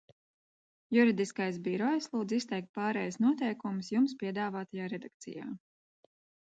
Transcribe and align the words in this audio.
Juridiskais 0.97 1.59
birojs 1.67 2.07
lūdz 2.15 2.37
izteikt 2.39 2.73
pārejas 2.79 3.21
noteikumus 3.27 3.95
jums 3.99 4.19
piedāvātajā 4.25 4.93
redakcijā. 4.97 5.51